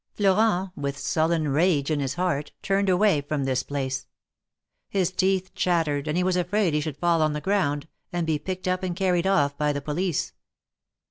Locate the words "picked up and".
8.39-8.95